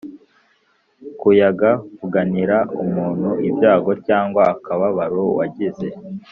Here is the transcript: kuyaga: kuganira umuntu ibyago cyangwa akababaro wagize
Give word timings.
kuyaga: 1.19 1.69
kuganira 1.97 2.57
umuntu 2.83 3.29
ibyago 3.49 3.91
cyangwa 4.07 4.41
akababaro 4.53 5.23
wagize 5.37 5.87